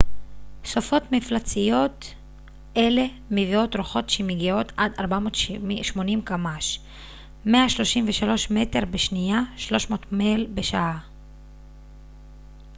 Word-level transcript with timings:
"סופות 0.65 1.03
מפלצתיות 1.11 2.05
אלה 2.77 3.01
מביאות 3.31 3.75
רוחות 3.75 4.09
שמגיעות 4.09 4.71
עד 4.77 4.91
480 4.99 6.21
קמ""ש 6.21 6.79
133 7.45 8.51
מטר 8.51 8.85
בשנייה; 8.91 9.41
300 9.57 10.05
מייל 10.11 10.47
בשעה. 10.53 10.99